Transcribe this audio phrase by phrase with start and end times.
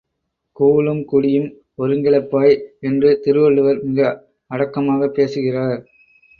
[0.51, 1.49] கூழும் குடியும்
[1.77, 2.55] ஒருங்கிழப்பாய்
[2.79, 4.27] என்று திருவள்ளுவர் மிக
[4.51, 5.81] அடக்கமாகப் பேசுகிறார்.